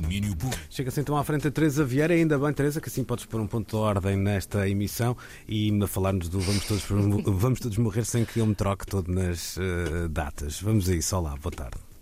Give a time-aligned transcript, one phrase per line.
[0.00, 0.62] domínio público.
[0.70, 3.46] Chega-se então à frente a Teresa Vieira, ainda bem, Teresa, que assim podes pôr um
[3.46, 5.16] ponto de ordem nesta emissão
[5.48, 6.84] e a falar-nos do Vamos Todos,
[7.26, 10.60] vamos todos Morrer sem que eu me troque todo nas uh, datas.
[10.60, 11.95] Vamos a isso, olá, boa tarde.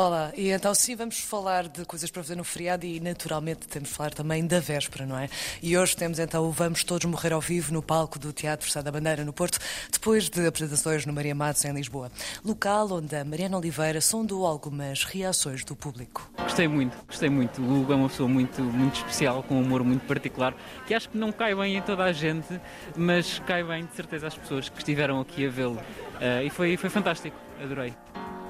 [0.00, 3.88] Olá, e então sim, vamos falar de coisas para fazer no feriado e naturalmente temos
[3.88, 5.28] de falar também da véspera, não é?
[5.60, 8.80] E hoje temos então o Vamos Todos Morrer ao Vivo no palco do Teatro Sá
[8.80, 9.58] da Bandeira, no Porto,
[9.90, 12.12] depois de apresentações no Maria Matos, em Lisboa.
[12.44, 16.30] Local onde a Mariana Oliveira sondou algumas reações do público.
[16.38, 17.60] Gostei muito, gostei muito.
[17.60, 20.54] O Hugo é uma pessoa muito, muito especial, com um humor muito particular,
[20.86, 22.60] que acho que não cai bem em toda a gente,
[22.96, 25.74] mas cai bem de certeza às pessoas que estiveram aqui a vê-lo.
[25.74, 27.92] Uh, e foi, foi fantástico, adorei.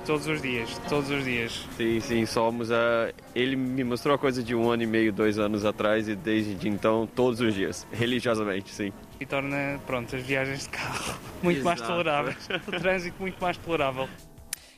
[0.06, 1.66] Todos os dias, todos os dias.
[1.76, 2.70] Sim, sim, somos.
[2.70, 6.14] Uh, ele me mostrou a coisa de um ano e meio, dois anos atrás e
[6.14, 8.92] desde então, todos os dias, religiosamente, sim.
[9.20, 11.64] E torna, pronto, as viagens de carro muito Exato.
[11.78, 12.48] mais toleráveis.
[12.66, 14.08] O trânsito muito mais tolerável.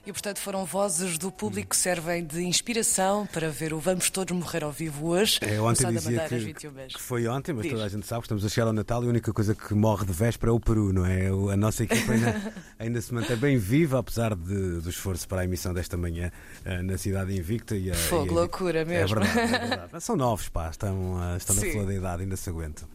[0.07, 4.35] E, portanto, foram vozes do público que servem de inspiração para ver o Vamos Todos
[4.35, 5.39] Morrer ao Vivo hoje.
[5.43, 7.73] É, ontem dizia que, que, foi ontem, mas Diz.
[7.73, 9.75] toda a gente sabe que estamos a chegar ao Natal e a única coisa que
[9.75, 11.27] morre de véspera é o Peru, não é?
[11.53, 15.45] A nossa equipa ainda, ainda se mantém bem viva, apesar de, do esforço para a
[15.45, 16.33] emissão desta manhã
[16.65, 17.77] uh, na cidade invicta.
[17.77, 19.19] E, Fogo, e, loucura mesmo.
[19.19, 20.03] É verdade, é verdade.
[20.03, 22.89] São novos, pá, estão, uh, estão na flor da idade, ainda se aguentam.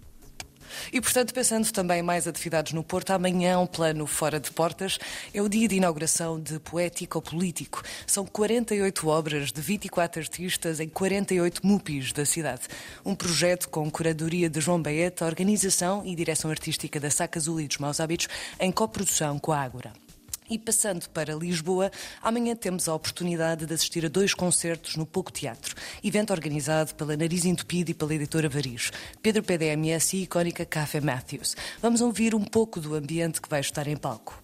[0.91, 4.97] E, portanto, pensando também mais atividades no Porto, amanhã um plano fora de portas
[5.33, 7.83] é o dia de inauguração de Poético Político.
[8.07, 12.63] São 48 obras de 24 artistas em 48 MUPIs da cidade.
[13.05, 17.67] Um projeto com curadoria de João Baeta, organização e direção artística da Saca Azul e
[17.67, 18.27] dos Maus Hábitos,
[18.59, 20.04] em coprodução com a Ágora.
[20.49, 25.31] E passando para Lisboa, amanhã temos a oportunidade de assistir a dois concertos no Pouco
[25.31, 28.91] Teatro, evento organizado pela Nariz Entupido e pela editora Varis,
[29.23, 31.55] Pedro PDMS e icónica Café Matthews.
[31.81, 34.39] Vamos ouvir um pouco do ambiente que vai estar em palco.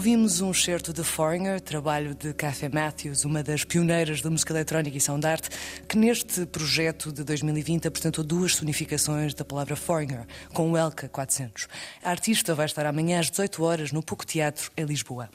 [0.00, 4.96] Ouvimos um certo de Foreigner, trabalho de Cathy Matthews, uma das pioneiras da música eletrónica
[4.96, 5.46] e sound art,
[5.86, 11.68] que neste projeto de 2020 apresentou duas sonificações da palavra Foreigner, com o Elka 400.
[12.02, 15.28] A artista vai estar amanhã às 18 horas no Pouco Teatro, em Lisboa.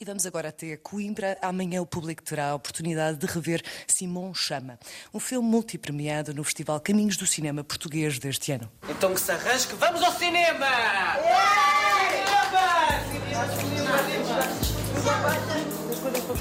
[0.00, 1.36] E vamos agora até Coimbra.
[1.42, 4.78] Amanhã o público terá a oportunidade de rever Simão Chama,
[5.12, 8.72] um filme multipremiado no Festival Caminhos do Cinema Português deste ano.
[8.88, 10.64] Então que se arrasque, vamos ao cinema!
[10.64, 12.47] Yeah!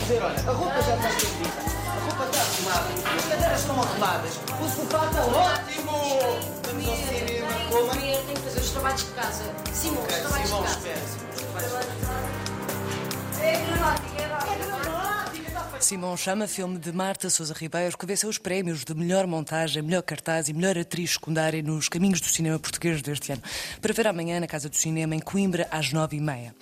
[0.08, 1.52] Fazer, olha, a roupa já está estendida,
[1.86, 2.88] a roupa está arrumada,
[3.18, 5.92] as cadeiras estão arrumadas, o sofá está ótimo!
[6.66, 7.48] Vamos ao cinema.
[7.90, 9.44] Primeiro tenho que fazer os trabalhos de casa.
[9.74, 10.64] Simão, os trabalhos de casa.
[10.66, 11.02] Simão, espera,
[13.42, 14.87] É dramático, é dramático.
[15.80, 20.02] Simão Chama, filme de Marta Sousa Ribeiro, que venceu os prémios de melhor montagem, melhor
[20.02, 23.42] cartaz e melhor atriz secundária nos caminhos do cinema português deste ano.
[23.80, 26.54] Para ver amanhã na Casa do Cinema, em Coimbra, às nove e meia.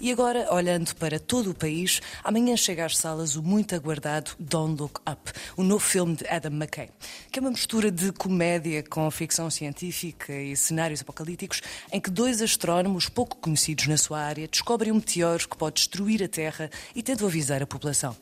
[0.00, 4.80] E agora, olhando para todo o país, amanhã chega às salas o muito aguardado Don't
[4.80, 6.90] Look Up, o novo filme de Adam McKay,
[7.30, 11.62] que é uma mistura de comédia com ficção científica e cenários apocalípticos,
[11.92, 16.22] em que dois astrónomos pouco conhecidos na sua área descobrem um meteoro que pode destruir
[16.22, 18.16] a Terra e tentam avisar a população.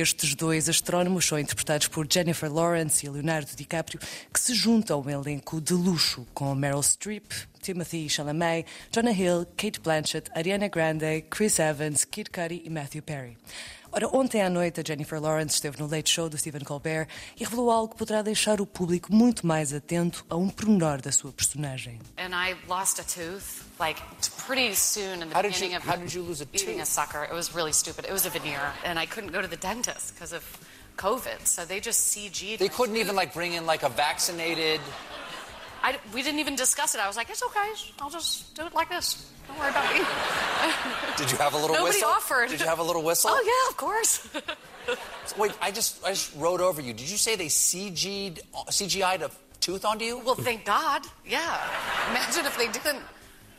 [0.00, 3.98] Estes dois astrónomos são interpretados por Jennifer Lawrence e Leonardo DiCaprio,
[4.32, 7.24] que se juntam a um elenco de luxo com Meryl Streep,
[7.60, 13.36] Timothy Chalamet, Jonah Hill, Kate Blanchett, Ariana Grande, Chris Evans, Kid Cudi e Matthew Perry.
[13.90, 17.44] Ora, ontem à noite a Jennifer Lawrence esteve no Late Show do Stephen Colbert e
[17.44, 21.32] revelou algo que poderá deixar o público muito mais atento a um pormenor da sua
[21.32, 21.98] personagem.
[22.18, 23.98] And I lost a tooth like
[24.46, 26.82] pretty soon in the how beginning you, of how did you lose a eating tooth?
[26.82, 27.24] a sucker.
[27.24, 28.04] It was really stupid.
[28.04, 30.44] It was a veneer, and I couldn't go to the dentist because of
[30.98, 31.46] COVID.
[31.46, 32.58] So they just CG'd.
[32.58, 34.80] They couldn't even like bring in like a vaccinated.
[35.82, 37.00] I, we didn't even discuss it.
[37.00, 37.70] I was like, it's okay.
[38.00, 39.30] I'll just do it like this.
[39.46, 40.00] Don't worry about me.
[41.16, 42.08] Did you have a little Nobody whistle?
[42.10, 42.48] offered.
[42.50, 43.30] Did you have a little whistle?
[43.32, 44.28] Oh yeah, of course.
[45.38, 46.92] Wait, I just I just wrote over you.
[46.92, 49.30] Did you say they CG'd CGI'd a
[49.60, 50.18] tooth onto you?
[50.18, 51.02] Well, thank God.
[51.26, 51.58] Yeah.
[52.10, 53.02] Imagine if they didn't.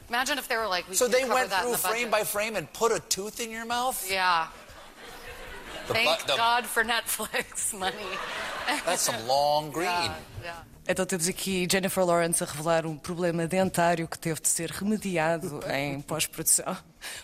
[0.10, 2.12] Imagine if they were like, we so they went that through the frame budget.
[2.12, 4.08] by frame and put a tooth in your mouth.
[4.12, 4.48] Yeah.
[5.88, 7.96] The Thank bu- the- God for Netflix money.
[8.86, 9.86] That's some long green.
[9.86, 10.14] Yeah,
[10.44, 10.54] yeah.
[10.92, 15.60] Então temos aqui Jennifer Lawrence a revelar um problema dentário que teve de ser remediado
[15.72, 16.76] em pós-produção.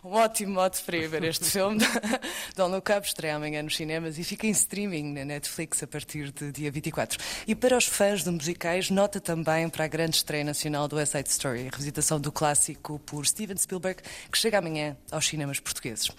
[0.03, 1.79] Um ótimo modo para ver este filme.
[2.56, 6.31] Don't Look Up estreia amanhã nos cinemas e fica em streaming na Netflix a partir
[6.31, 7.19] de dia 24.
[7.47, 11.13] E para os fãs de musicais, nota também para a grande estreia nacional do West
[11.13, 14.01] Side Story, a revisitação do clássico por Steven Spielberg,
[14.31, 16.12] que chega amanhã aos cinemas portugueses.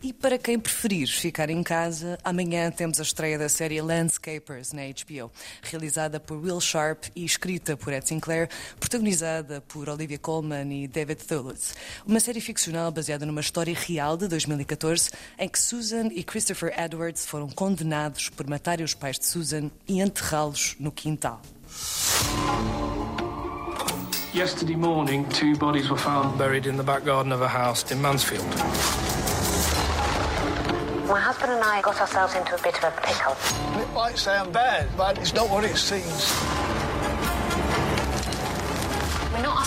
[0.00, 4.82] E para quem preferir ficar em casa, amanhã temos a estreia da série Landscapers na
[4.82, 5.32] HBO,
[5.62, 8.48] realizada por Will Sharp Sharp e escrita por Ed Sinclair,
[8.78, 11.74] protagonizada por Olivia Colman e David Thewlis.
[12.06, 17.26] Uma série ficcional baseada numa história real de 2014 em que Susan e Christopher Edwards
[17.26, 21.40] foram condenados por matarem os pais de Susan e enterrá-los no quintal.
[24.34, 28.00] Yesterday morning, two bodies were found buried in the back garden of a house in
[28.00, 28.46] Mansfield.
[31.12, 33.36] My husband and I got ourselves into a bit of a pickle.
[33.82, 36.61] It might sound bad, but it's not what it seems.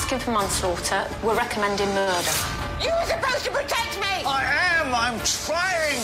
[0.06, 2.36] Asking for manslaughter, we're recommending murder.
[2.80, 4.24] You were supposed to protect me!
[4.24, 4.44] I
[4.78, 6.02] am, I'm trying!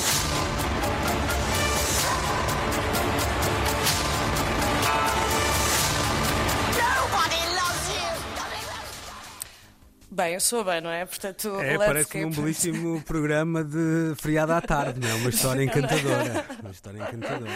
[10.13, 11.06] Bem, eu sou bem, não é?
[11.06, 15.13] Portanto, é, parece um belíssimo programa de feriado à tarde, não é?
[15.13, 16.45] Uma história encantadora.
[16.59, 17.51] Uma história encantadora.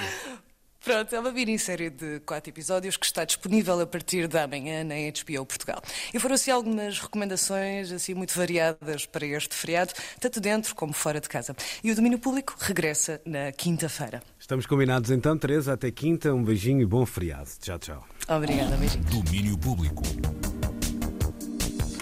[0.86, 4.94] Pronto, é uma minissérie de quatro episódios que está disponível a partir da manhã na
[4.94, 5.82] HBO Portugal.
[6.14, 11.20] E foram assim algumas recomendações assim muito variadas para este feriado, tanto dentro como fora
[11.20, 11.56] de casa.
[11.84, 14.22] E o domínio público regressa na quinta-feira.
[14.40, 16.32] Estamos combinados então, Teresa, até quinta.
[16.32, 17.50] Um beijinho e bom feriado.
[17.60, 18.08] Tchau, tchau.
[18.30, 19.04] Obrigada, beijinho.
[19.06, 20.04] Domínio público.